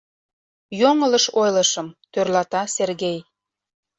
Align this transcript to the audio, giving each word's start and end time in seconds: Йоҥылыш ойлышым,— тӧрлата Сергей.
Йоҥылыш 0.79 1.25
ойлышым,— 1.41 1.87
тӧрлата 2.11 2.61
Сергей. 2.75 3.19